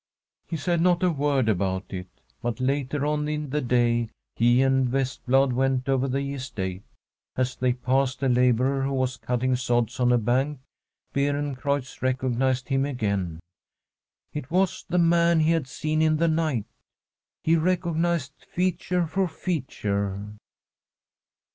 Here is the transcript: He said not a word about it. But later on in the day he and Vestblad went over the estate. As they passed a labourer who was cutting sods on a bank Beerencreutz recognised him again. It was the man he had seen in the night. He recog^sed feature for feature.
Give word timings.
He 0.47 0.57
said 0.57 0.81
not 0.81 1.03
a 1.03 1.11
word 1.11 1.47
about 1.47 1.93
it. 1.93 2.07
But 2.41 2.59
later 2.59 3.05
on 3.05 3.27
in 3.27 3.51
the 3.51 3.61
day 3.61 4.09
he 4.35 4.63
and 4.63 4.89
Vestblad 4.89 5.53
went 5.53 5.87
over 5.87 6.07
the 6.07 6.33
estate. 6.33 6.81
As 7.35 7.55
they 7.55 7.73
passed 7.73 8.23
a 8.23 8.27
labourer 8.27 8.81
who 8.81 8.93
was 8.93 9.17
cutting 9.17 9.55
sods 9.55 9.99
on 9.99 10.11
a 10.11 10.17
bank 10.17 10.59
Beerencreutz 11.13 12.01
recognised 12.01 12.69
him 12.69 12.83
again. 12.83 13.41
It 14.33 14.49
was 14.49 14.83
the 14.89 14.97
man 14.97 15.41
he 15.41 15.51
had 15.51 15.67
seen 15.67 16.01
in 16.01 16.17
the 16.17 16.27
night. 16.27 16.65
He 17.43 17.53
recog^sed 17.53 18.31
feature 18.55 19.05
for 19.05 19.27
feature. 19.27 20.33